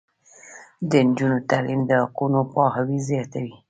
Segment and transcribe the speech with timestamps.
[0.89, 3.55] د نجونو تعلیم د حقونو پوهاوی زیاتوي.